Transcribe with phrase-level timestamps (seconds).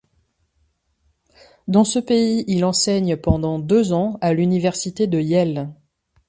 [1.67, 5.69] Dans ce pays, il enseigne pendant deux ans à l'université de Yale.